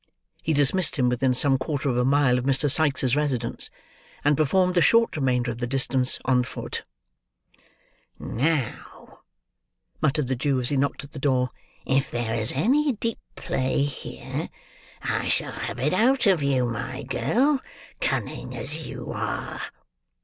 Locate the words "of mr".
2.39-2.71